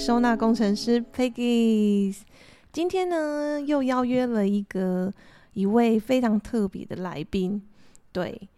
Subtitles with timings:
[0.00, 2.16] 收纳工程师 Peggy。
[2.72, 5.12] 今天呢，又邀约了一个
[5.52, 7.60] 一位非常特别的来宾。
[8.10, 8.48] 对，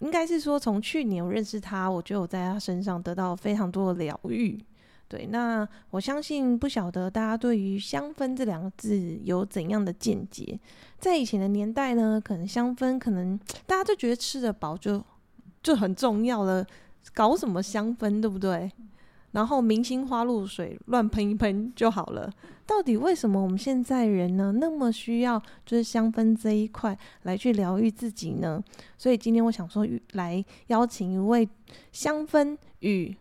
[0.00, 4.62] 应该是说从去年我认识他，我就有在他身上得到非常多的疗愈。
[5.08, 10.60] 对，那我相信不晓得大家对于香氛这两个字有怎样的见解？
[10.98, 15.02] 在以前的年代呢，可能香氛可能大家就觉得吃得饱就
[15.62, 16.66] 就很重要了，
[17.14, 18.70] 搞什么香氛，对不对？
[19.32, 22.32] 然后明星花露水乱喷一喷就好了。
[22.66, 28.62] 到底为什么我们现在人呢那么需要就是香氛这一块来去疗愈自己呢？
[28.96, 31.48] 所以今天我想说来邀请一位
[31.90, 33.12] 香氛与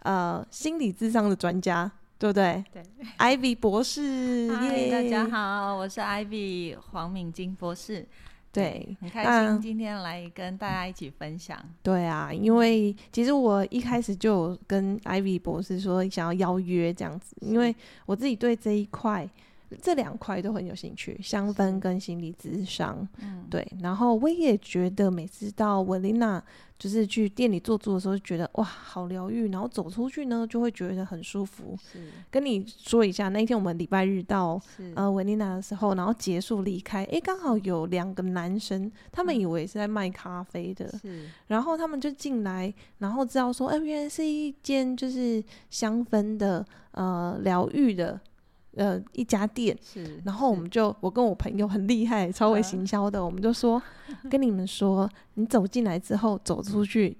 [0.00, 2.62] 呃心理智商的专家，对不对？
[2.72, 2.82] 对
[3.18, 4.52] ，Ivy 博士。
[4.54, 8.06] 嗨，大家好，我是 Ivy 黄敏金博士。
[8.52, 11.58] 对，很开心今天来跟大家一起分享。
[11.82, 17.74] 对啊，因为其实我一开始就跟 Ivy 博士说想要邀约这样子，因为
[18.06, 19.28] 我自己对这一块。
[19.82, 23.66] 这两块都很有兴趣，香氛跟心理咨商，嗯，对。
[23.80, 26.42] 然后我也觉得每次到维琳娜
[26.78, 29.48] 就是去店里坐坐的时候，就觉得哇，好疗愈。
[29.50, 31.76] 然后走出去呢，就会觉得很舒服。
[31.92, 34.60] 是，跟你说一下，那一天我们礼拜日到
[34.94, 41.28] 呃维琳娜的时候，然后结束离开，诶，刚好有两个男生，他们以为是在卖咖啡的，是。
[41.46, 48.20] 然后他们就进来，然后知道说，哎，原来是一间就是香氛的呃疗愈的。
[48.76, 53.82] 呃，一家店，是，然后我们就，我跟我朋友很厉害，超会行销的，我们就说，
[54.30, 57.16] 跟你们说，你走进来之后，走出去，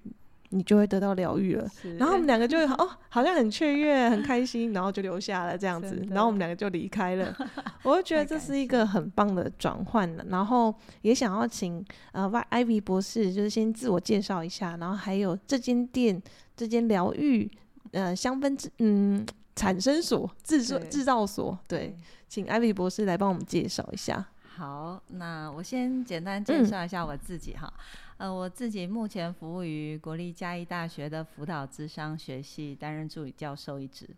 [0.50, 1.66] 你就会得到疗愈了。
[1.98, 7.36] 然后我们两个就哦，好像很雀跃，很开心，然后就留下了这样子，然后我们两个就离开了。
[7.82, 16.22] 我就觉得这是一个很棒的转换了，然后也想要请呃，Y Ivy 博士，就是先自我介绍一下，然后还有这间店，
[16.56, 17.50] 这间疗愈
[17.90, 19.26] 呃香氛之嗯。
[19.60, 21.94] 产生所制作制造所，对，
[22.26, 24.26] 请艾比博士来帮我们介绍一下。
[24.56, 27.70] 好，那我先简单介绍一下我自己哈。
[28.16, 34.08] 呃，我自己目前服务于国立嘉义大学的辅导智商学系，担任助理教授一职。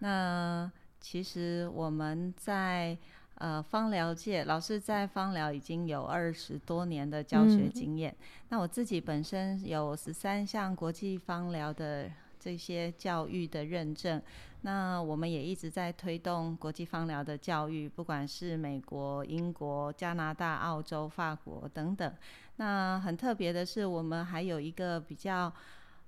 [0.00, 0.70] 那
[1.00, 2.94] 其实我们在
[3.36, 8.14] 呃芳疗界，老师在芳疗已经有二十多年的教学经验。
[8.50, 12.10] 那我自己本身有十三项国际芳疗的。
[12.42, 14.20] 这些教育的认证，
[14.62, 22.12] 那我们也一直在推动国际芳疗的教育，不管是美国、英国、加拿大、澳洲、法国等等。
[22.56, 25.52] 那很特别的是，我们还有一个比较，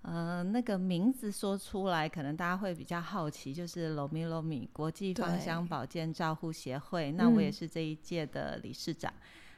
[0.03, 7.13] 呃，那个名字说出来，可能大家会比较好奇，就是 Lomi Lomi 国际芳香保健照护协会。
[7.13, 9.13] 那我也是这一届的理事长。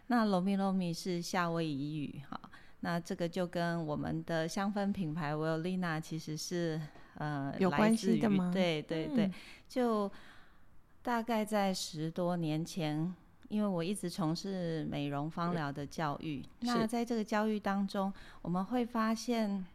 [0.08, 2.38] 那 Lomi Lomi 是夏威夷语，哈。
[2.86, 6.80] 那这个就跟我们的香氛品牌 l i n a 其实是
[7.16, 8.52] 呃有关系的吗？
[8.54, 9.28] 对对对，
[9.68, 10.08] 就
[11.02, 13.12] 大概在十多年前，
[13.48, 19.66] 因为我一直从事美容芳疗的教育，那在这个教育当中，我们会发现，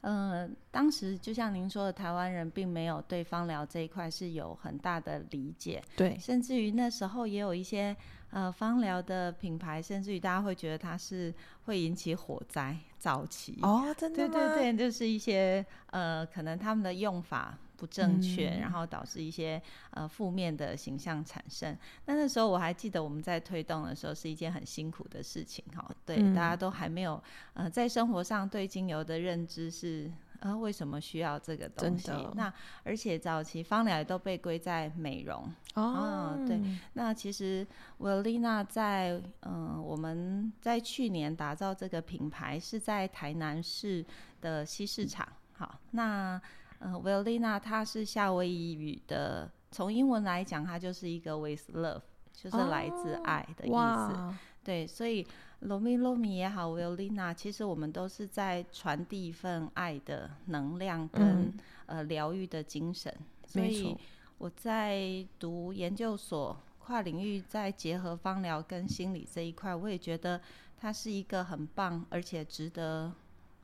[0.00, 7.96] 嗯，当时就像您说的，台湾人并没有对芳疗这一块是有很大的理解，对，甚至于那时候也有一些。
[8.30, 11.32] 呃，芳疗的品牌，甚至于大家会觉得它是
[11.64, 19.60] 会引起火灾、早期哦，真的对对对，就是一些呃，可能他们的用法不正确，然后导致一些
[19.92, 21.74] 呃负面的形象产生。
[22.04, 27.22] 那那时候我还记得我们在推动的时候是一件很辛苦的事情哈，对，大家都还没有
[27.54, 30.10] 呃在生活上对精油的认知是。
[30.40, 32.10] 呃，为什么需要这个东西？
[32.34, 32.52] 那
[32.84, 36.38] 而且早期芳疗都被归在美容哦。
[36.46, 36.60] 对，
[36.92, 37.66] 那其实
[37.98, 44.04] 维丽娜在嗯，我们在去年打造这个品牌是在台南市
[44.40, 45.26] 的西市场。
[45.54, 46.40] 好，那
[46.78, 54.34] 呃，维丽娜她是夏威夷语的，从英文来讲，它就是一个 with love，就是来自爱的意思。
[54.62, 55.26] 对，所以。
[55.60, 61.52] 罗米罗米也好，维欧丽娜，其实我们都是在传递一份爱的能量跟
[61.86, 63.12] 呃疗愈的精神。
[63.46, 63.96] 所以
[64.38, 70.40] 我在读研究所，跨领域在结合芳疗跟心理这一块，我也觉得
[70.76, 73.12] 它是一个很棒而且值得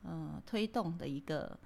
[0.03, 1.57] 嗯推动的一个。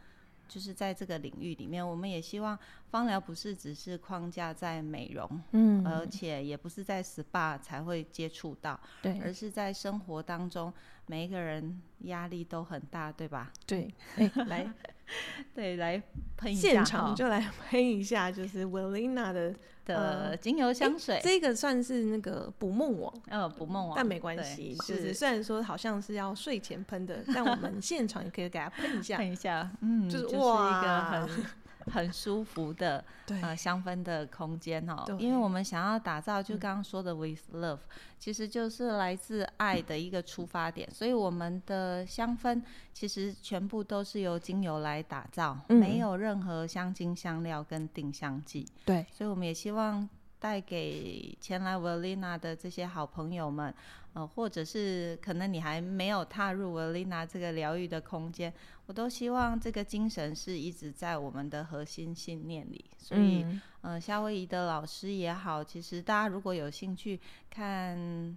[0.50, 2.58] 就是在这个领域里面，我们也希望
[2.90, 10.74] 芳疗不是只是框架在美容，嗯，而且也不是在 SPA 才会接触到，对，而是在生活当中，
[11.06, 13.54] 每一个人压力都很大，对吧？
[13.68, 13.94] 对，
[14.48, 14.68] 来，
[15.54, 16.02] 对，来
[16.38, 17.40] 喷一下，现场就来
[17.70, 19.54] 喷一下，就是 Willina 的。
[19.86, 31.46] 的精油香水，这个算是那个捕梦网，呃，捕梦网，但没关系，就是虽然说好像是要睡前喷的，但我们 现场也可以给它喷一下，喷一下，嗯，就是哇，一个很
[31.86, 36.60] 很舒服的对，呃香氛的空间哦，因为我们想要打造，就嗯。
[36.60, 37.80] 刚刚说的 with love，、
[38.20, 42.62] 其实就是来自爱的一个出发点，所以我们的香氛
[42.94, 45.80] 其实全部都是由精油来打造，嗯。
[45.80, 53.74] 没有任何香精、香料跟定香剂，对，所以我们也希望带给前来 Velina 的这些好朋友们，
[54.14, 58.54] 呃，或者是可能你还没有踏入 Velina 这个疗愈的空间，
[58.90, 62.84] 我都希望这个精神是一直在我们的核心信念里。
[62.98, 67.20] 所以，嗯呃，夏威夷的老师也好，其实大家如果有兴趣
[67.52, 68.36] 看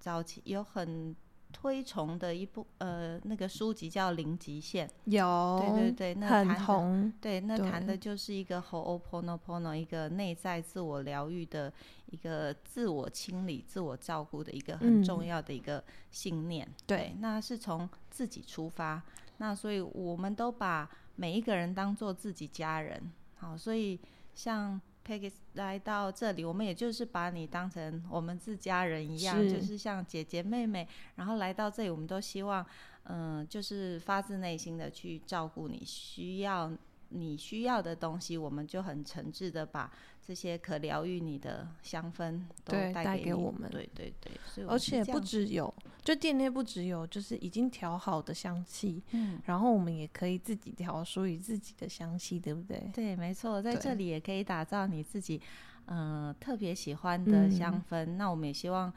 [0.00, 1.14] 早期有很
[1.52, 11.72] 推崇的一部呃那个书籍叫《零极限》，有，对对对，那很红，对，那谈的就是一个 Ho'oponopono，一个内在自我疗愈的
[12.06, 16.68] 一个自我清理、自我照顾的一个很重嗯要的一个信念。
[16.88, 19.00] 对那是从自己出发，
[19.42, 23.10] 那所以我们都把每一个人当做自己家人。
[23.34, 23.98] 好，所以
[24.36, 30.86] 像 Peggy 来到这里，我们也就是把你当成我们自家人一样，就是是像姐姐妹妹。
[31.16, 32.64] 然后来到这里，我们都希望，
[33.06, 36.70] 嗯、就是发自内心的去照顾你需要
[37.14, 39.90] 你需要的东西，我们就很诚挚的把
[40.24, 45.72] 这些可疗愈你的香氛都带带给我们对对对，所以而且不只有，
[46.04, 49.40] 就店内不只有就是已经调好的香气，嗯。
[49.46, 52.90] 然后我们也可以自己调属于自己的香气，对不对？
[52.92, 55.40] 对，没错，在这里也可以打造你自己，
[55.86, 58.16] 呃，特别喜欢的香嗯氛。
[58.16, 58.92] 那我们也希望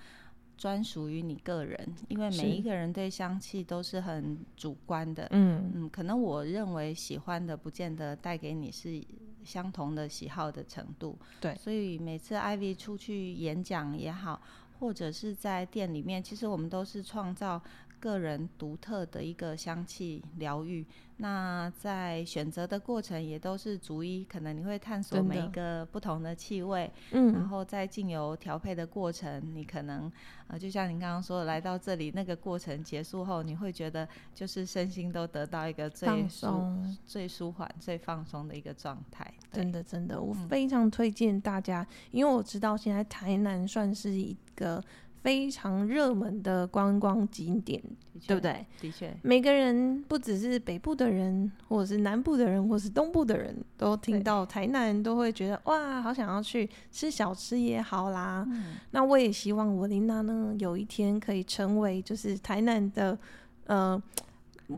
[0.58, 5.28] 专属于你个人，因为每一个人对香气都是很主观的。
[5.32, 9.02] 嗯，嗯，可能我认为喜欢的，不见得带给你是
[9.44, 11.18] 相同的喜好的程度。
[11.42, 14.42] 对所以每次 Ivy 出去演讲也好，
[14.80, 17.62] 或者是在店里面，其实我们都是创造
[18.06, 20.86] 个人独特的一个香气疗愈。
[21.18, 30.12] 那在选择的过程也都是逐一，可能你会探索每一个不同的气味，嗯，然后在精油调配的过程，你可能
[30.48, 39.34] 呃，就像您刚刚说的，来到这里那个过程结束后，你会觉得就是身心都得到一个最松，最舒缓、最放松的一个状态。
[39.54, 44.84] 真的真的，我嗯非常推荐大家，因为我知道现在台南算是一个
[45.26, 47.82] 非常热门的观光景点，
[48.28, 48.40] 对不？
[48.40, 48.64] 对？
[48.80, 58.46] 的确，每个人不只是北部的人，或者是南部的人，或是东部的人，都听到台南都会觉得哇，好想要去吃小吃也好啦。
[58.48, 63.18] 嗯，那我也希望我琳娜呢，有一天可以成为就是台南的
[63.66, 64.00] 呃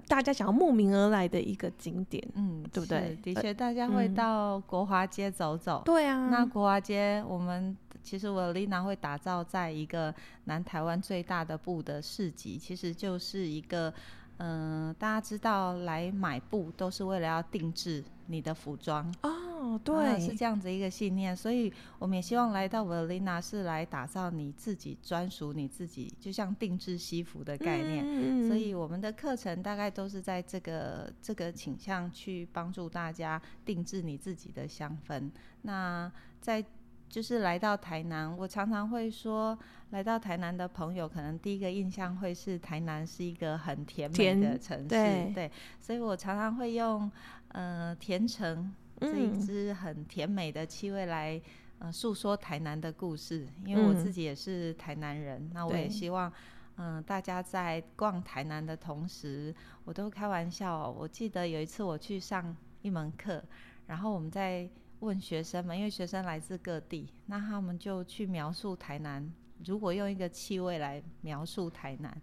[0.07, 2.25] 大家想要慕名而来的一个景点。
[2.35, 5.81] 嗯，对不对的确，大家会嗯到国华街走走。
[5.83, 7.75] 对啊，那国华街，我们
[8.07, 10.15] 其实我 Lina 会打造在一个
[10.45, 13.93] 南台湾最大的布的市集，其实就是一个，
[14.37, 28.05] 嗯、大家知道来买布都是为了要定制你的服装，哦，啊对，是这样子一个信念，所以我们也希望来到 Velina 是来打造你自己专属你自己，就像定制西服的概念。
[28.07, 35.29] 嗯所以我们的课程大概都是在这个这个倾向去帮助大家定制你自己的香氛。
[35.63, 36.09] 那
[36.39, 36.63] 在
[37.09, 39.57] 就是来到台南，我常常会说，
[39.91, 47.11] 来到台南的朋友，可能第一个印象会是台南是一个很甜美的城市，对所以我常常会用
[47.49, 51.41] 呃甜橙这一嗯支很甜美的气味来。
[51.79, 56.33] 呃，诉说台南的故事，因为我嗯自己也是台南人，那我也希望
[56.77, 59.53] 嗯，大家在逛台南的同时，
[59.85, 63.43] 我都开玩笑哦、我记得有一次我去上一门课，
[63.85, 64.67] 然后我们在
[64.99, 69.31] 问学生们，因为学生来自各地，那他们就去描述台南。
[69.65, 72.15] 如果用一个气味来描述台南，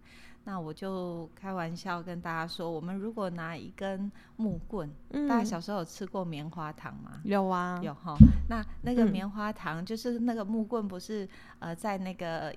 [0.45, 7.19] 那我就开玩笑跟大家说，我们如果拿一根木棍，嗯大家小时候有吃过棉花糖吗？
[7.23, 8.15] 有啊，有哈，
[8.47, 11.27] 那那个嗯棉花糖、就是那个木棍，不是
[11.59, 12.55] 呃在那个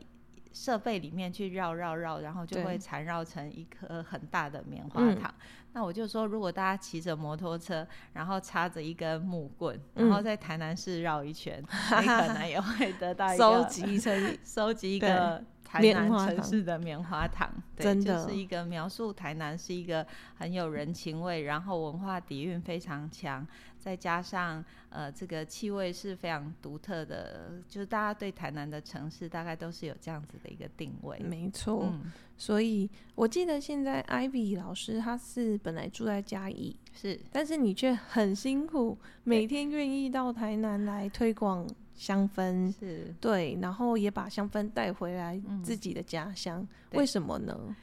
[0.58, 2.64] 设备里面去绕绕绕，然后就对。
[2.64, 5.16] 会缠绕成一颗很大的棉花嗯。
[5.16, 5.32] 糖。
[5.72, 20.04] 那我就说，如果大家骑着摩托车，然后插着一根木棍，然后嗯在台南市绕一圈，你可能也会得到一收个集成收集一 个台南城市的棉花糖，对真的就是一个描述台南是一个
[20.36, 23.46] 很有人情味，然后文化底蕴非常强，
[23.88, 31.18] 再加上呃这个气味是非常独特的，就是大家对台南的城市大概都是有这样子的一个定位。
[31.20, 31.88] 没错。
[31.90, 47.74] 嗯，所以我记得现在 Ivy 老师他是本来住在嘉义，是但是你却很辛苦，每天愿意到台南来推广香氛，是，对，然后也把香氛带回来嗯自己的家乡，对为什么呢？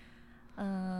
[0.57, 0.94] 嗯，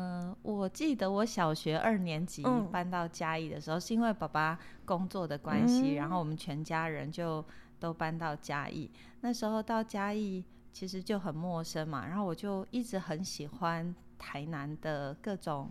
[0.65, 7.45] 我记得我小学二年级嗯搬到嘉义的时候，是因为爸爸工作的关系，然后我们全家人就
[7.79, 8.89] 都搬到嘉义。
[9.21, 10.43] 那时候到嘉义
[10.73, 15.69] 其实就很陌生嘛，然后我就一直很喜欢台南的各种。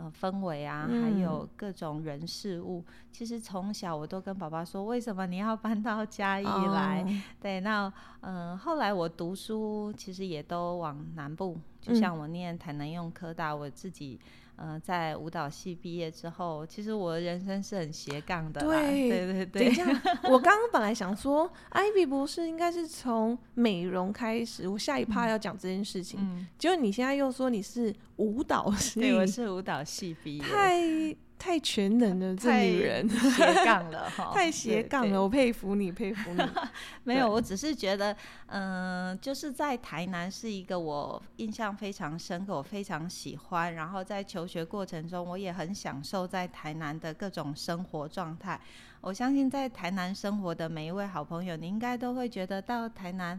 [0.00, 7.02] 呃，氛围啊，还嗯有各种人事物，其实从小我都跟爸爸说，为什么你要搬到嘉义来？
[7.02, 11.96] 哦对，那嗯、呃后来我读书其实也都往南部，就嗯。
[11.96, 14.18] 像我念台南用科大，我自己
[14.56, 19.84] 呃在舞蹈系毕业之后，其实我的人生是很斜杠的啦，对对对对，等一下，
[20.24, 36.42] 我刚刚本来想说，Ivy 博士应该是从美容开始，我下一趴要讲这件事情，嗯，结果你现在又说你是舞蹈系，对，我是舞蹈系毕业，太太全能了，这女人斜杠了 哈，太斜杠对了，我佩服你，佩服你。
[37.04, 38.14] 没有，我只是觉得，
[38.46, 43.72] 嗯、就是在台南是一个我印象非常深刻，我非常喜欢。
[43.74, 48.60] 然后在求学过程中，我也很享受在台南的各种生活状态。
[49.00, 53.38] 我相信在台南生活的每一位好朋友，你应该都会觉得到台南，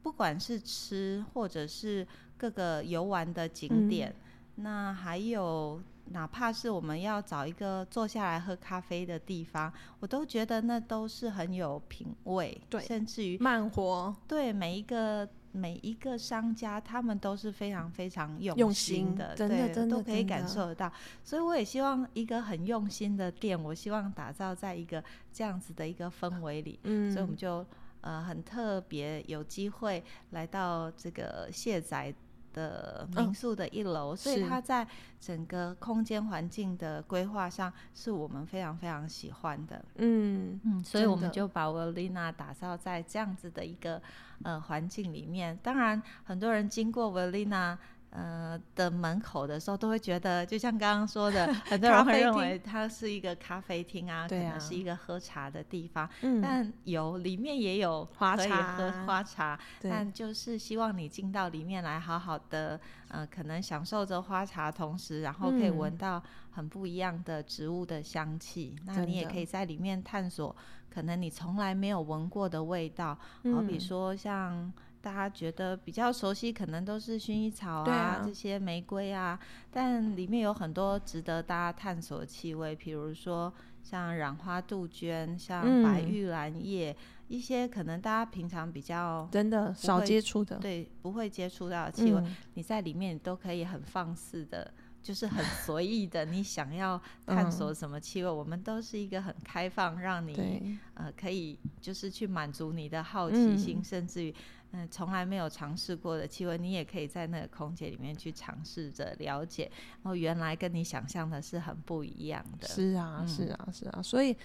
[0.00, 2.06] 不管是吃或者是
[2.36, 4.14] 各个游玩的景嗯点，
[4.54, 5.82] 那还有。
[6.10, 20.92] 哪怕是我们要找一个坐下来喝咖啡的地方，我都觉得那都是很有品味，对甚至于慢活，对每一个每一个商家，他们都是非常非常用用心的，心真的对真的都可以感受得到。
[21.24, 27.66] 所以我也希望一个很用心的店，我希望打造在一个这样子的一个氛围里，嗯，所以我们就
[28.02, 32.14] 呃很特别有机会来到这个卸载。
[32.56, 34.86] 的民宿的一楼，所以它在
[35.20, 39.84] 整个空间环境的规划上，是我们非常非常喜欢的。
[39.96, 44.00] 嗯嗯，所以我们就把 Velina 打造在这样子的一个
[44.42, 45.58] 呃环境里面。
[45.62, 47.76] 当然，很多人经过 Velina
[48.16, 54.52] 呃的门口的时候，都会觉得，就像刚刚说的， 很多人会认为它是一个咖啡厅啊，可对啊。
[54.52, 56.08] 能是一个喝茶的地方。
[56.22, 58.76] 嗯，但有里面也有花茶。
[58.76, 59.90] 喝花茶，对。
[59.90, 65.76] 但就是希望你进到里面来，好好的呃，可能享受着花茶，同时然后可以嗯。
[65.76, 68.74] 闻到很不一样的植物的香气。
[68.86, 70.56] 那你也可以在里面探索，
[70.88, 73.18] 可能你从来没有闻过的味道，
[73.52, 73.80] 好比嗯。
[73.80, 74.72] 说像。
[75.06, 79.38] 大家觉得比较熟悉，可能都是薰衣草对啊这些玫瑰啊，
[79.70, 86.96] 但里面有很多值得大家探索的气味，比如说像染花杜鹃、像白嗯玉兰叶，
[87.28, 104.34] 一些可能大家平常比较真的少接触的，对不会接触到的气味，嗯你在里面都可以很放肆的，就是很 随意的，你想要探索什么气味，我们都是一个很开放，让你，呃可以就是去满足你的好奇心，嗯甚至于
[104.72, 109.70] 嗯从来没有尝试过的气味，你也可以在那个空间里面去尝试着了解，
[110.02, 112.68] 然后原来跟你想象的是很不一样的。
[112.68, 114.36] 是啊，嗯是啊，是啊，所以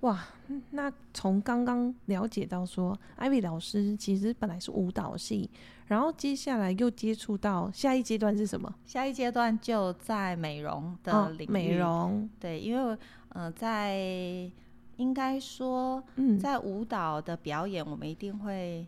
[0.00, 5.50] 哇，嗯那从刚刚了解到说，艾薇老师其实本来是舞蹈系，
[5.86, 8.72] 然后接下来又接触到下一阶段是什么？
[8.84, 12.98] 下一阶段就在美容的哦领域，美容，对，因为
[13.30, 13.96] 呃，在
[14.98, 18.86] 应该说，嗯，在舞蹈的表演，我们一定会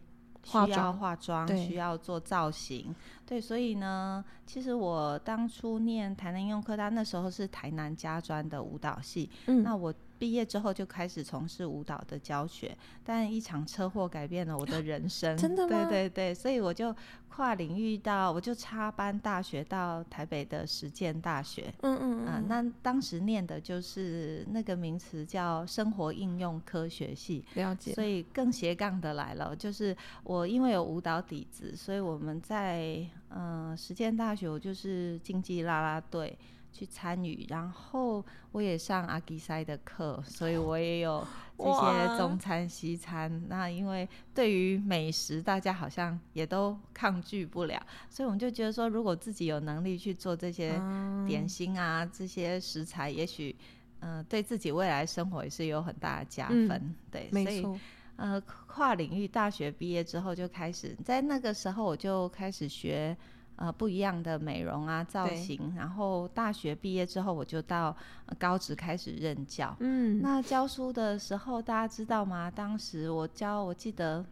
[0.51, 15.35] 化妆化妆，需要做造型，对，所以呢，其实我当初念台南应用科大，那时候是台南家专的舞蹈系，嗯，那我毕业之后就开始从事舞蹈的教学，但一场车祸改变了我的人生。
[15.39, 16.95] 真的吗对对对，所以我就
[17.31, 21.73] 跨领域到，我就插班大学到台北的实践大学。
[21.81, 36.37] 嗯嗯啊、嗯，那当时念的就是那个名词叫生活应用科学系，了解，所以更斜杠的来了，就是我因为有舞蹈底子，所以我们在呃实践大学，我就是竞技啦啦队
[36.73, 41.27] 去参与，然后我也上阿基塞的课，所以我也有
[41.59, 43.43] 这些中餐西餐。
[43.49, 53.55] 那因为对于美食，大家好像也都抗拒不了，所以我们就觉得说，如果自己有能力去做这些嗯点心啊，这些食材，也许。
[54.03, 57.79] 嗯、对自己未来生活也是有很大的加嗯分，对，所以没错，
[58.17, 63.15] 呃，跨领域大学毕业之后就开始，在那个时候我就开始学
[63.61, 67.95] 呃不一样的美容啊造型，然后大学毕业之后我就到、
[68.27, 69.77] 呃高职开始任教。
[69.81, 72.51] 嗯，那教书的时候，大家知道吗？
[72.51, 74.25] 当时我教，我记得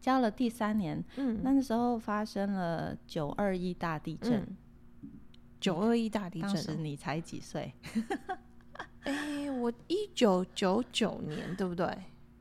[0.00, 4.34] 教了第三年，嗯，那时候发生了九二一大地震。
[4.42, 4.56] 嗯
[5.60, 7.70] 九二一大地当时震哦，你才几岁？
[9.04, 11.86] 哎，我一九九九年对不对？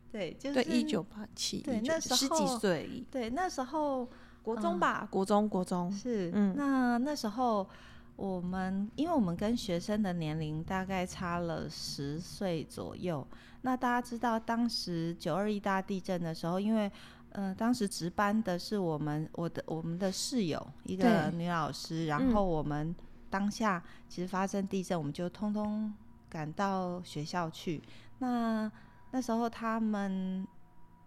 [0.09, 4.07] 对，就是对，一九八七对那时十几候岁，对，那时候
[4.43, 7.67] 国中吧，国中国中是，嗯那那时候
[8.15, 13.25] 我们，因为我们跟学生的年龄大概差了十岁左右。
[13.61, 16.91] 那大家知道，当时九二一大地震的时候，因为
[17.31, 22.95] 呃，当时值班的是我们我的我们的室友一个女老师，嗯然后我们
[23.29, 25.93] 当下其实发生地震，我们就通通
[26.29, 27.81] 赶到学校去。
[28.17, 28.71] 那
[29.11, 30.45] 那时候他们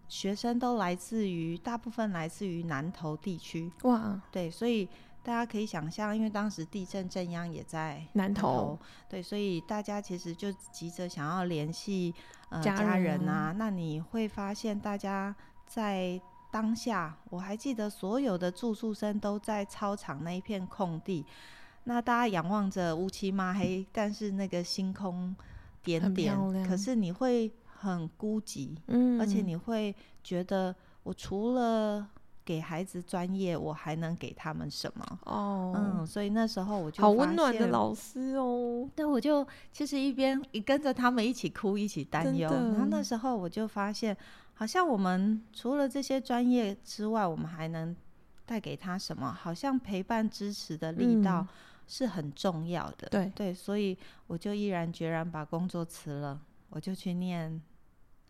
[0.07, 4.87] 学生都来自于大部分来自于南投地区，哇，对，所以
[5.23, 8.77] 大家可以想象，因为当时地震震央也在南投，
[9.09, 12.13] 对，所以大家其实就急着想要联系
[12.49, 13.53] 呃家家人人啊。
[13.57, 15.33] 那你会发现，大家
[15.65, 16.19] 在
[16.51, 21.25] 当下，我还记得所有的住宿生都在操场那一片空地，
[21.85, 25.35] 那大家仰望着乌漆嘛黑，但是那个星空
[25.81, 27.51] 点很点可是你会
[27.91, 32.07] 很孤寂，嗯，而且你会觉得，我除了
[32.45, 35.19] 给孩子专业，我还能给他们什么？
[35.25, 42.49] 哦，嗯，所以那时候我就好温暖的老师哦，对，我就其实一边一跟着他们一起哭，一起担忧。
[42.49, 44.15] 然后那时候我就发现，
[44.53, 47.95] 好像我们除了这些专业之外，我们还能
[48.45, 49.31] 带给他什么？
[49.31, 51.47] 好像陪伴支持的力道嗯
[51.87, 53.07] 是很重要的。
[53.09, 53.97] 对对，所以
[54.27, 57.61] 我就毅然决然把工作辞了，我就去念。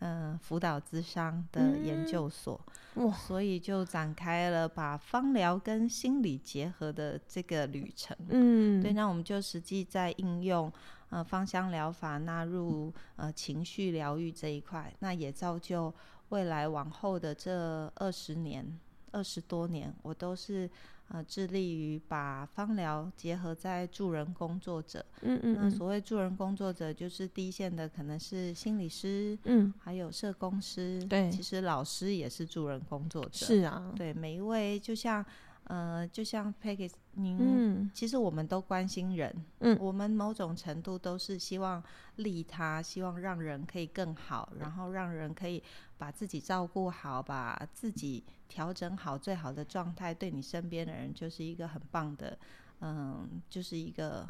[0.06, 2.60] 嗯，辅导智商的研嗯究所，
[2.96, 8.16] 哇，所以就展开了把芳疗跟心理结合的这个旅程。
[8.28, 10.70] 嗯，对，那我们就实际在应用
[11.08, 15.94] 呃芳香疗法纳入呃情绪疗愈这一块，那也造就
[16.30, 18.78] 未来往后的这二十年、
[19.12, 20.70] 二十多年，我都是
[21.10, 25.06] 呃致力于把芳疗结合在助人工作者。
[25.22, 33.46] 那嗯嗯那所谓助人工作者，就是第一线的可能是心理师，嗯，还有社工师，对其实老师也是助人工作者。
[33.46, 35.24] 是啊，对，每一位就像
[35.66, 37.38] 呃，就像 Peggy 您。
[37.40, 37.92] 嗯。
[37.94, 39.78] 其实我们都关心人，嗯。
[39.80, 41.84] 我们某种程度都是希望
[42.18, 45.62] 利他，希望让人可以更好，然后让人可以
[45.98, 52.38] 把自己照顾好，把自己调整好最好的状态，对你身边的人就是一个很棒的，
[52.82, 54.28] 嗯，就是一个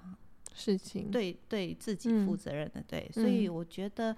[0.53, 2.37] 事情，对对自己负嗯。
[2.37, 4.15] 责任的，对，所以嗯我觉得，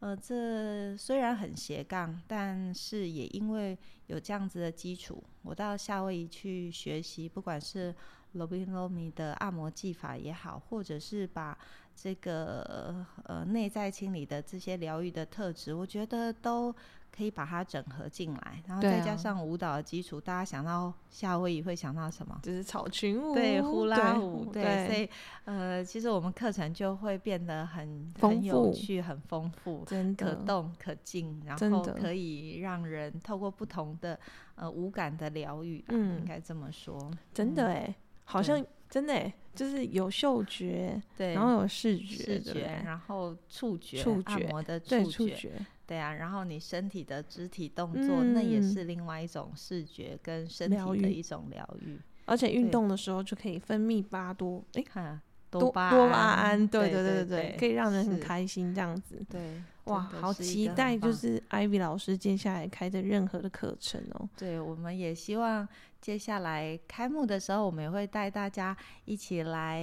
[0.00, 7.92] 呃，这虽然很斜杠，但是也因为有这样子的基础，我到夏威夷去学习，不管是
[8.32, 11.58] 罗宾罗米的按摩技法也好，或者是把
[12.00, 16.72] 这个呃内在清理的这些疗愈的特质，我觉得都
[17.10, 22.38] 可以把它整合进来，然后再加啊上舞蹈的基础，大家想到夏威夷会想到什么？
[22.44, 25.10] 就是草裙舞，对，呼啦舞，对，对，所以
[25.44, 34.16] 呃，其实我们课程就会变得很很有趣、很丰富，真的，可动可静，然后可以让人透过不同的
[34.54, 37.10] 呃五感的疗愈，嗯应该这么说。
[37.34, 37.92] 真的哎，
[38.24, 45.52] 好像真的哎，就是有嗅觉，对，然后有视觉，视觉，然后触觉，触觉按摩的对触觉，触觉，
[45.86, 51.98] 对啊，然后你身体的肢体动作，那也嗯是另外一种视觉跟身体的一种疗愈。
[52.24, 55.20] 而且运动的时候就可以分泌巴多，哎，看
[55.50, 59.24] 多多巴多巴胺，对对对对对，可以让人很开心这样子。
[59.30, 64.28] 对，哇，好期待，就是 Ivy 老师接下来开的任何的课程哦。
[64.36, 65.66] 对，我们也希望
[66.00, 69.82] 接下来开幕的时候，我们也会带大家一起来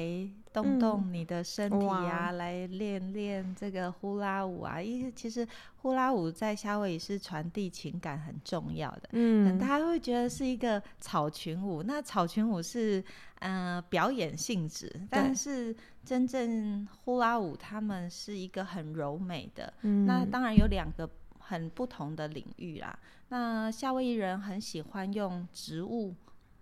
[0.54, 4.82] 动动你的身体啊，哇来练练这个呼啦舞啊。
[4.82, 5.45] 因为其实
[5.78, 9.10] 呼啦舞在夏威夷是传递情感很重要的。
[9.12, 13.04] 嗯，嗯大，家会觉得是一个草裙舞，那草裙舞是
[13.39, 15.75] 呃表演性质，但是
[16.06, 21.10] 真正呼啦舞他们是一个很柔美的，那嗯当然有两个
[21.47, 22.97] 很不同的领域啦。
[23.29, 26.13] 那夏威夷人很喜欢用植物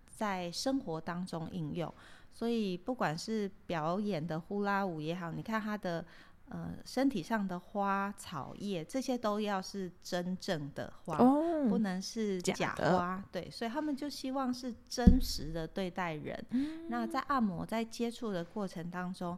[0.06, 1.94] 在生活当中应用，
[2.32, 6.06] 所以不管是表演的呼啦舞也好，你看他的
[6.50, 11.18] 呃身体上的花草叶，这些都要是真正的花。
[11.18, 16.46] 不哦，能是假花，对，所以他们就希望是真实的对待人。
[16.52, 19.38] 嗯那在按摩在接触的过程当中，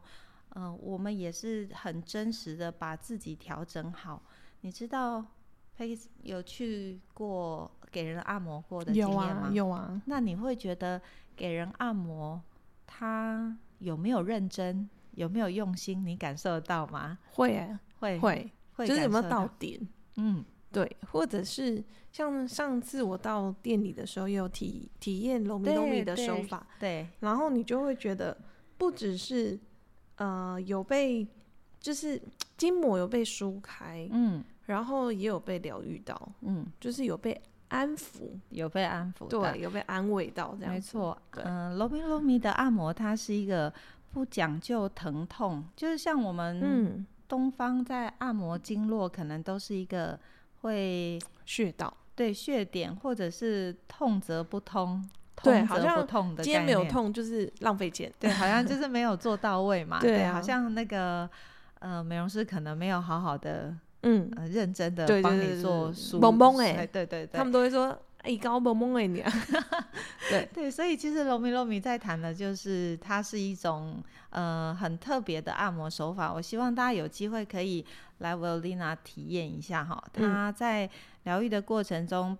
[0.56, 4.22] 嗯、我们也是很真实的把自己调整好。
[4.62, 5.24] 你知道
[5.76, 9.48] 佩有去过给人按摩过的经有验吗？
[9.48, 11.00] 啊有啊，那你会觉得
[11.36, 12.40] 给人按摩，
[12.86, 16.04] 他有没有认真，有没有用心？
[16.04, 17.18] 你感受得到吗？
[17.32, 19.78] 会欸会会，会就是有没有到点？
[20.16, 28.36] 嗯，对，或者是像上次我到店里的时候，也有体体验龙米龙米的手对法，对，然后你就会觉得
[28.78, 29.58] 不只是
[30.16, 31.26] 呃有被，
[31.78, 32.20] 就是
[32.56, 36.66] 筋膜有被梳开，嗯然后也有被疗愈到，嗯。
[36.78, 40.72] 就是有被安抚，有被安抚的，对，有被安慰到这样。
[40.72, 43.72] 没错，对嗯，罗米罗米的按摩，它是一个
[44.12, 50.18] 不讲究疼痛，就是像我们嗯，东方在按摩经络，可能都是一个
[50.62, 55.04] 会穴道，对穴点或者是痛则不通，
[55.42, 58.12] 对通则不好像痛的今天没有，痛就是浪费钱。
[58.20, 61.28] 对，好像就是没有做到位嘛， 对啊好像那个
[61.80, 69.32] 呃美容师可能没有好好的嗯，呃认真的帮你做对梳懵懵欸对对对，他们都会说，哎，高萌萌哎你啊，
[70.30, 76.32] 对，对，所以其实罗米罗米在谈的就是它是一种呃很特别的按摩手法。
[76.32, 77.84] 我希望大家有机会可以
[78.18, 80.88] 来维欧丽娜体验一下哈，嗯它在
[81.24, 82.36] 疗愈的过程中。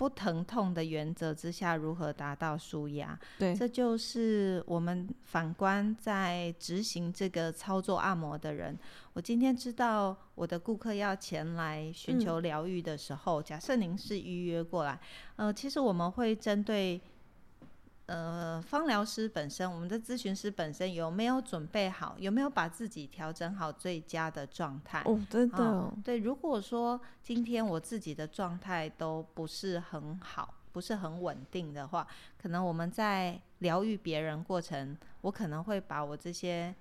[0.00, 3.18] 不疼痛的原则之下，如何达到舒压？
[3.38, 8.78] 对，这就是我们反观在执行这个操作按摩的人。
[9.12, 14.98] 我今天知道我的顾客要前来寻嗯求疗愈的时候，假设您是预约过来，
[15.36, 16.98] 呃，其实我们会针对。
[18.10, 22.16] 呃，芳疗师本身，我们的咨询师本身有没有准备好？
[22.18, 25.00] 有没有把自己调整好最佳的状态？
[25.06, 32.04] 哦，真的对，如果说今天我自己的状态都不是很好，不是很稳定的话，
[32.36, 36.74] 可能我们在疗愈别人过程，我可能会把我这些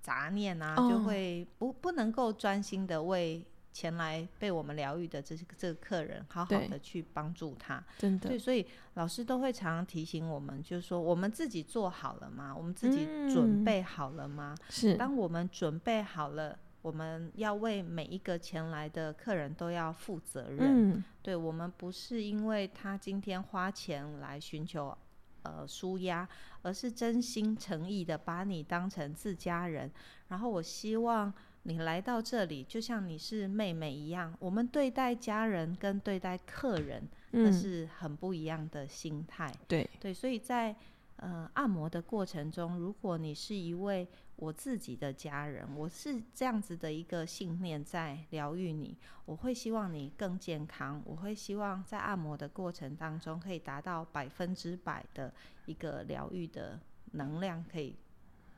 [0.00, 7.82] 杂念啊，就哦会不不能够专心的为前来被我们疗愈的这个这个客人，好好的去帮助他。
[7.98, 12.54] 真对，所以老师都会常常提醒我们，就是说我们自己做好了吗？
[12.54, 14.54] 我们自己准嗯备好了吗？
[14.68, 20.92] 是，当我们准备好了，我们要为每一个前来的客人都要负责任。
[20.92, 24.96] 嗯，对我们不是因为他今天花钱来寻求
[25.42, 26.28] 呃舒压，
[26.62, 29.90] 而是真心诚意的把你当成自家人。
[30.28, 39.52] 然后我希望你来到这里，就像你是妹妹一样，我们对待家人跟对待客人，那嗯，是很不一样的心态。
[39.68, 40.74] 对，对，所以在
[41.16, 48.96] 呃按摩的过程中，如果你是一位我自己的家人，我是这样子的一个信念在疗愈你，
[49.26, 55.30] 我会希望你更健康，我会希望在按摩的过程当中可以达到百分之百的
[55.66, 56.80] 一个疗愈的
[57.12, 57.94] 能量，可以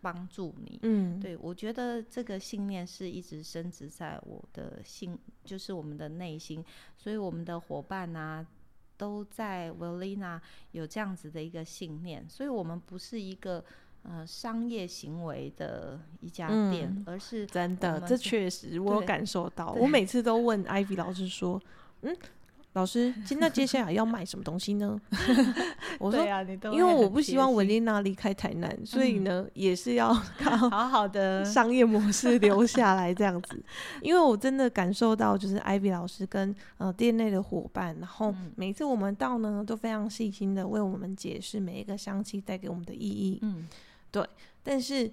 [0.03, 0.79] 帮助你。
[0.83, 6.63] 嗯，对，我觉得这个信念是一直深植在我的心，就是我们的内心，
[6.99, 8.45] 所以我们的伙伴啊，
[8.97, 10.41] 都在 Velina
[10.73, 13.65] 有这样子的一个信念，所以我们不是一个
[14.03, 19.73] 呃商业行为的一家店，嗯而是真的，这确实我有感受到。
[19.79, 21.63] 我每次都问 Ivy 老师说
[22.03, 22.17] ：“嗯，
[22.75, 24.99] 老师，今那接下来要卖什么东西呢？”
[26.01, 29.25] 我说对：“啊，你都因为我不希望文丽娜离开台南，所以嗯。
[29.25, 30.09] 呢，也是要
[30.39, 33.63] 靠好好的 商业模式留下来这样子。
[34.01, 38.53] 因为我真的感受到，就是艾比老师跟呃店内的伙伴，然后嗯。
[38.57, 43.67] 每次我们到呢，都非常细心的为我们解释每一个香气带给我们的意义，嗯，
[44.63, 45.11] 但是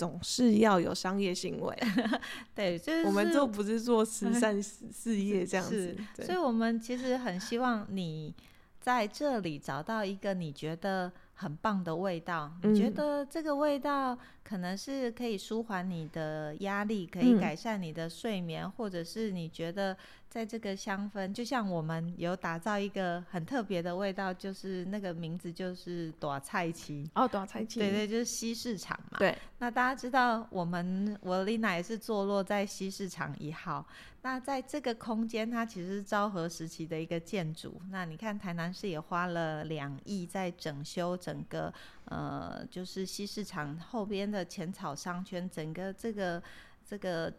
[0.00, 1.76] 总是要有商业行为。
[2.56, 8.34] 对，就是我们就不是做慈 善事事业这样子所以我们其实很希望你
[8.80, 12.94] 在这里找到一个你觉得很棒的味道，你觉嗯。
[12.94, 17.38] 得这个味道可能是可以舒缓你的压力，可以嗯。
[17.38, 19.94] 改善你的睡眠，或者是你觉得
[20.30, 27.04] 在这个香氛，就像我们有打造一个很特别的味道，就是那个名字就是朵菜旗。
[27.16, 27.80] 哦，多少才气？
[27.80, 29.18] 对对，就是西市场嘛。
[29.18, 33.84] 对，那大家知道，我们我丽娜也是坐落在西市场一号。
[34.22, 37.82] 那在这个空间，它其实是昭和时期的一个建筑。
[37.90, 46.40] 那你看，台南市也花了两亿在整修整个呃，就是西市场后边的浅草商圈，整个这个
[46.86, 47.32] 这个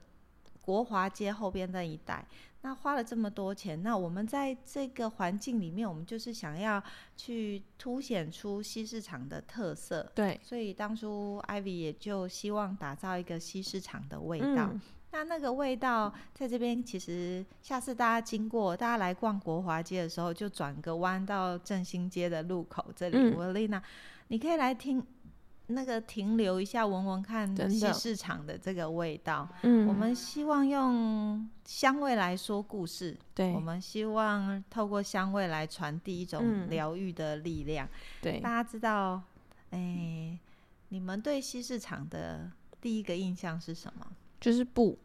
[0.61, 2.25] 国华街后边那一带。
[2.63, 6.81] 那花了这么多钱，那我们在这个环境里面，我们就是想要
[7.17, 10.11] 去凸显出西市场的特色。
[10.13, 14.69] 对，所以当初 Ivy 也就希望打造一个西市场的味道。
[14.71, 23.81] 嗯，那那个味道在这边，其实下次大家经过，大家来逛国华街的时候，就转个弯到振兴街的路口这里，嗯我丽娜，
[24.27, 25.03] 你可以来听
[25.73, 29.47] 那个停留一下，闻闻看西市场的这个味道。
[29.63, 37.87] 嗯，我们希望用香味来说故事，对我们希望透过香味来传递一种嗯疗愈的力量。
[38.21, 39.21] 对大家知道，
[39.71, 40.37] 哎、
[40.89, 44.05] 你们对西市场的第一个印象是什么？
[44.39, 44.97] 就是布，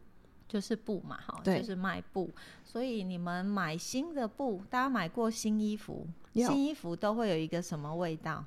[0.47, 2.29] 就是布嘛，哈，就是卖布。
[2.65, 8.43] 所以你们买新的布，大家买过新衣服，新衣服都会有一个什么味道？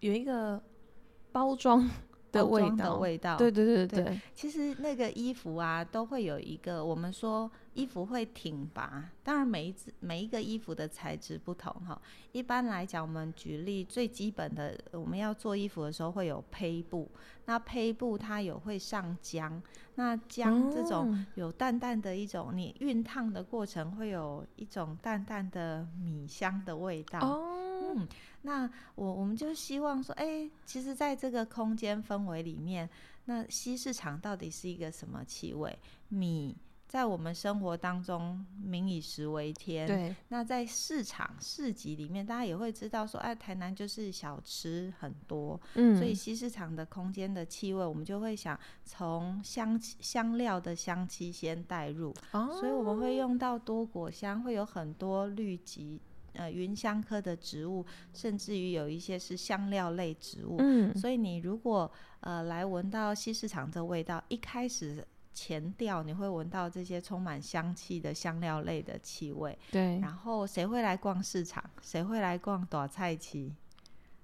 [0.00, 0.62] 有一个
[1.32, 1.88] 包装
[2.32, 3.36] 的味道，味道。
[3.36, 12.00] 对对对对对，其实那个衣服啊，都会有一个，我们说衣服会挺拔，当然每一只每一个衣服的材质不同哈。
[12.32, 17.08] 一般来讲，我们举例最基本的，我们要做衣服的时候会有胚布，
[17.46, 19.60] 那胚布它有会上浆，
[19.94, 27.20] 那浆这种哦有淡淡的一种，你熨烫的过程会有一种淡淡的米香的味道。
[27.20, 28.08] 哦，嗯，
[28.48, 32.88] 那我我们就希望说，哎、其实在这个空间氛围里面，
[33.26, 35.78] 那西市场到底是一个什么气味？
[36.08, 36.56] 米
[36.86, 39.86] 在我们生活当中民以食为天，。
[39.86, 56.00] 对，那在市场市集里面，大家也会知道说，哎，台南就是小吃很多，嗯，所以西市场的空间的气味，我们就会想从香气香料的香气先带入，哦，所以我们会用到多果香，会有很多绿及
[56.38, 60.56] 呃芸香科的植物，甚至于有一些是香料类植物。
[60.60, 69.56] 嗯，所以你如果呃来闻到西市场这味道，一开始前调你会闻到这些充满香气的香料类的气味。
[69.70, 71.62] 对，然后谁会来逛市场？
[71.82, 73.52] 谁会来逛短菜期？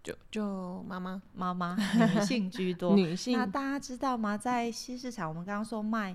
[0.03, 1.77] 就就妈妈妈妈，
[2.15, 2.95] 女性居多。
[2.95, 4.37] 女性那大家知道吗？
[4.37, 6.15] 在西市场，我们刚刚说卖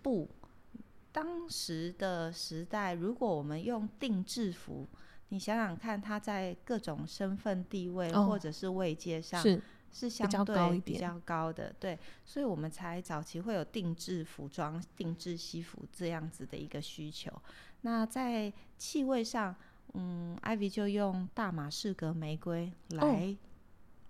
[0.00, 0.26] 布，
[1.12, 4.86] 当时的时代，如果我们用定制服，
[5.30, 9.60] 你想想看，他在各种身份地位哦或者是位阶上是
[9.90, 17.30] 是相对比较高的，对，所以我们才早期会有定制服装、定制西服这样子的一个需求。
[17.82, 19.54] 那在气味上，
[19.94, 23.36] 嗯，Ivy 就用大马士革玫瑰哦来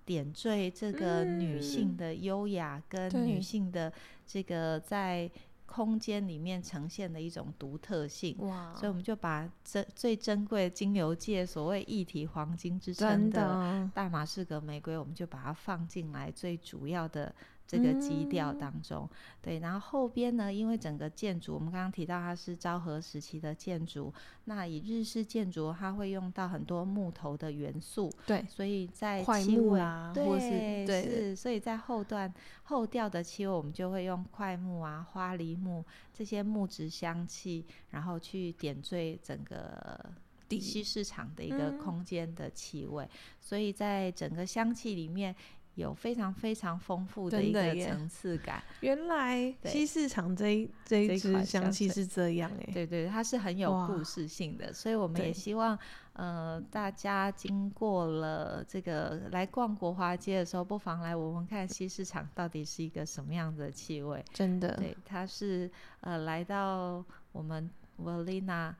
[0.05, 3.93] 点缀这个女性嗯的优雅跟女性的
[4.27, 5.31] 这个在
[5.69, 8.35] 空间里面呈现的一种独特性。
[8.39, 17.33] 哇，所以我们就把这最珍贵的精油界所谓一体黄金之称的大马士革玫瑰，我们就把它放进来最主要的
[17.69, 19.09] 这个基调嗯当中。
[19.41, 24.13] 对，然后后边呢，因为整个建筑我们刚刚提到它是昭和时期的建筑，
[24.47, 30.49] 那以日式建筑它会用到很多木头的元素，对，所以在块气味木啊，对，或是
[30.87, 32.33] 对是，所以在后段
[32.65, 40.11] 后调的气味，我们就会用块木啊、花梨木这些木质香气，然后去点缀整个
[40.49, 43.09] 地西市场的一个嗯空间的气味。
[43.41, 45.35] 所以在整个香气里面
[45.79, 48.61] 有非常非常丰富的一个层次感。
[48.81, 55.79] 原来西市场这一这一支香气是这样哎，对对，它是很有故事性的，所以我们也希望，
[56.15, 64.25] 呃，大家经过了这个来逛国华街的时候，不妨来闻闻看西市场到底是一个什么样的气味。
[64.33, 67.71] 真的，对，它是呃来到我们
[68.03, 68.75] Valina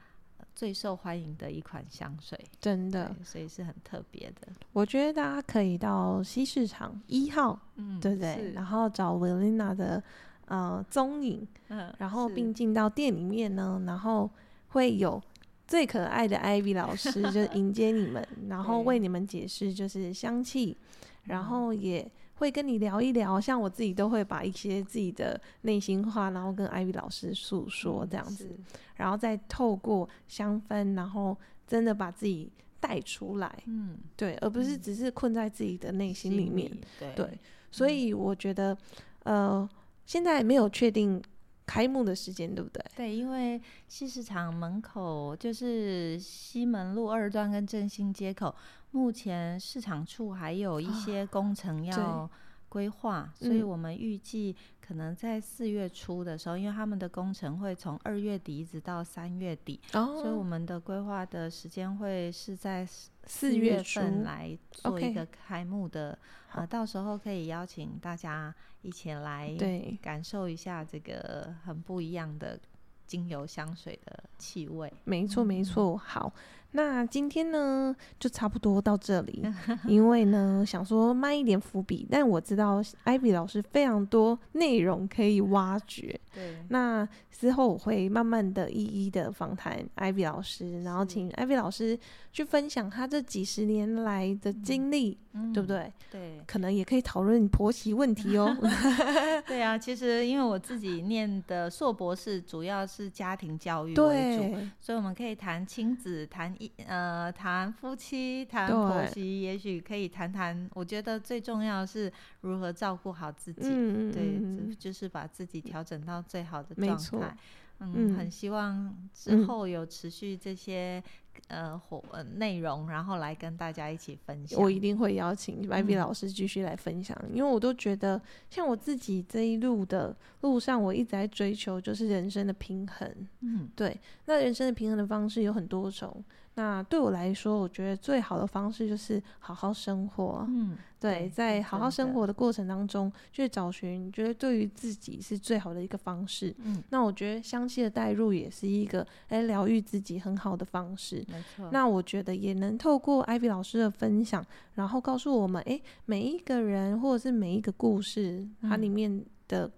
[0.55, 4.49] 最受欢迎的一款香水，真的，所以是很特别的。
[4.73, 8.53] 我觉得大家可以到西市场一号，嗯对不对？
[8.55, 10.03] 然后找 Velina 的
[10.47, 14.29] 呃踪影，嗯，然后并进到店里面呢，然后
[14.69, 15.23] 会有
[15.67, 20.77] 最可爱的 Ivy 老师就迎接你们， 然后为你们解释就是香气，
[21.25, 28.51] 然嗯后也会跟你聊一聊，像我自己都会把一些自己的内心话，然后跟 Ivy 老师诉说嗯这样子，是
[28.97, 36.71] 然后再透过香氛，然后真的把自己带出来，嗯，对，而不是嗯只是困在自己的内心里面。
[36.99, 37.39] 对对，
[37.71, 38.77] 所以我觉得，
[39.25, 39.69] 呃，
[40.07, 41.21] 现在没有确定
[41.69, 42.83] 开幕的时间，对不对？
[42.97, 48.55] 对，因为西市场门口就是西门路二段跟振兴街口，
[48.93, 52.29] 目前市场处还有一些工程要
[52.69, 53.69] 规划，所以嗯。
[53.69, 66.19] 我们预计可能在四月初的时候，因为他们的工程会从二月底一直到三月底，哦所以我们的规划的时间会是在四四月份来做一个开幕的，
[66.51, 72.59] 啊呃，到时候可以邀请大家一起来对，感受一下这个很不一样的
[73.07, 74.93] 精油香水的气味。
[75.05, 75.65] 没错，没嗯。
[75.65, 75.97] 错。
[75.97, 76.33] 好，
[76.73, 79.43] 那今天呢就差不多到这里，
[79.89, 86.19] 因为呢想说慢一点伏笔，但我知道艾比老师非常多内容可以挖掘。
[86.35, 91.99] 对，那之后我会慢慢的一一的访谈艾比老师，然后是请艾比老师
[92.33, 95.67] 去分享他这几十年来的经历，嗯对不？
[95.67, 95.93] 对？
[96.11, 98.55] 对，可能也可以讨论婆媳问题哦。
[99.49, 110.69] 对啊，其实因为我自己念的硕博士主要是家庭教育为主，对，所以我们可以谈亲子，谈一呃谈夫妻，谈对婆媳，也许可以谈谈。
[110.75, 113.61] 我觉得最重要的是如何照顾好自己。
[113.63, 117.37] 对，嗯就就是把自己调整到最好的状态。
[117.81, 121.01] 嗯，嗯很希望之嗯后有持续这些
[121.47, 124.61] 呃活呃内容，然后来跟大家一起分享。
[124.61, 133.29] 我一定会邀请 Ivy 嗯老师继续来分享，因为我都觉得，像我自己这一路的路上，我一直在追求就是人生的平衡。
[133.43, 136.25] 嗯对，那人生的平衡的方式有很多种。
[136.59, 140.45] 那对我来说，我觉得最好的方式就是好好生活。
[140.49, 146.53] 嗯，对，在好好生活的过程当中，去找寻觉得对于自己是最好的一个方式。
[146.65, 151.25] 嗯，那我觉得香气的带入也是一个哎疗愈自己很好的方式。
[151.29, 151.69] 没错。
[151.71, 154.45] 那我觉得也能透过 Ivy 老师的分享，
[154.75, 159.71] 然后告诉我们，哎，每一个人或者是每一个故事，它里嗯面的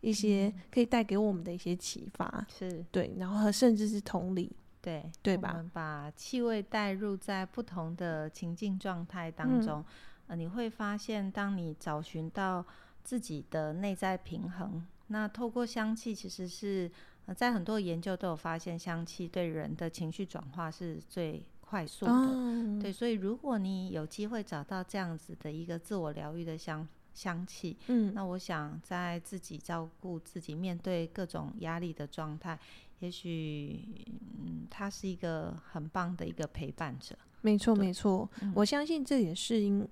[0.00, 4.50] 一些可以带给我们的一些启发，是对，然后和甚至是同理，
[4.84, 9.84] 对我对吧们把气味带入在不同的情境状态当嗯中，
[10.26, 12.64] 呃，你会发现，当你找寻到
[13.02, 16.90] 自己的内在平衡，那透过香气，其实是
[17.26, 22.12] 呃，在很多研究都有发现，香气对人的情绪转化是最快速的。
[22.12, 32.58] 哦，对，所以如果你有机会找到这样子的一个自我疗愈的香香气，嗯，那我想在自己照顾自己、面对各种压力的状态，
[33.00, 33.80] 也许
[34.38, 37.16] 嗯，他是一个很棒的一个陪伴者。
[37.42, 39.86] 没错对没错，嗯我相信这也是因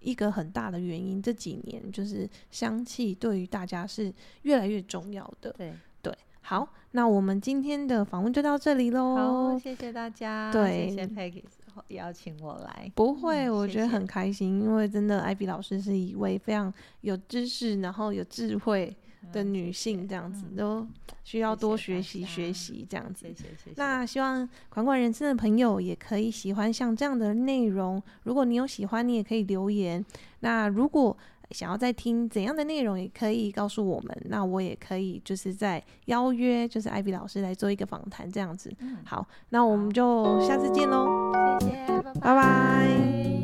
[0.00, 1.22] 一个很大的原因。
[1.22, 5.50] 这几年就是香气对于大家是越来越重要的。
[5.52, 9.58] 对，对，好，那我们今天的访问就到这里喽好，喽。
[9.58, 11.44] 谢谢大家，对谢谢 Peggy
[11.88, 12.92] 邀请我来。
[12.94, 18.94] 不会，我觉得很开心，因为真的艾比老师是一位非常有知识，然后有智慧
[19.30, 20.86] 的女性，这样子、嗯都
[21.24, 23.34] 需要多学习学习这样子谢。
[23.34, 23.70] 谢谢谢。
[23.76, 28.02] 那希望款款人生的朋友也可以喜欢像这样的内容。
[28.24, 30.04] 如果你有喜欢，你也可以留言。
[30.40, 31.16] 那如果
[31.52, 34.22] 想要再听怎样的内容，也可以告诉我们。
[34.24, 38.74] 那我也可以就是在邀约，就是艾比老师来做一个访谈这样子。
[38.80, 41.30] 嗯，好，那我们就下次见喽，
[41.60, 43.41] 谢谢，拜拜拜。